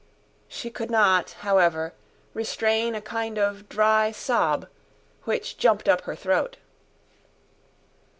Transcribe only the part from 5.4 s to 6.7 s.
jumped up her throat.